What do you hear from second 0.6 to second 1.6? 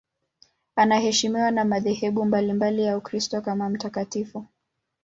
Anaheshimiwa